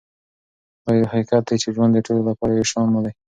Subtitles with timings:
[0.83, 3.11] دا یو حقیقت دی چې ژوند د ټولو لپاره یو شان نه دی.